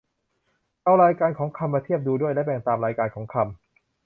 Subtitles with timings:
[0.83, 3.55] เอารายการของคำมาเทียบดูด้วย และแบ่งตามรายการของคำ